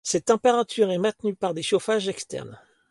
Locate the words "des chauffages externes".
1.53-2.59